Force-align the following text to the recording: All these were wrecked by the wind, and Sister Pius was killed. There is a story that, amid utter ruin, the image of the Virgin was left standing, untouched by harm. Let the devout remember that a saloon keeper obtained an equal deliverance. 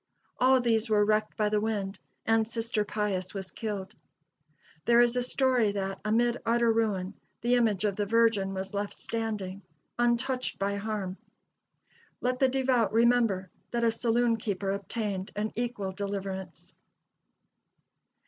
All 0.39 0.59
these 0.59 0.89
were 0.89 1.05
wrecked 1.05 1.37
by 1.37 1.49
the 1.49 1.61
wind, 1.61 1.99
and 2.25 2.47
Sister 2.47 2.83
Pius 2.83 3.35
was 3.35 3.51
killed. 3.51 3.93
There 4.85 4.99
is 4.99 5.15
a 5.15 5.21
story 5.21 5.71
that, 5.73 5.99
amid 6.03 6.41
utter 6.43 6.71
ruin, 6.73 7.13
the 7.41 7.53
image 7.53 7.85
of 7.85 7.97
the 7.97 8.07
Virgin 8.07 8.51
was 8.55 8.73
left 8.73 8.95
standing, 8.95 9.61
untouched 9.99 10.57
by 10.57 10.77
harm. 10.77 11.17
Let 12.19 12.39
the 12.39 12.49
devout 12.49 12.91
remember 12.91 13.51
that 13.69 13.83
a 13.83 13.91
saloon 13.91 14.37
keeper 14.37 14.71
obtained 14.71 15.31
an 15.35 15.51
equal 15.55 15.91
deliverance. 15.91 16.73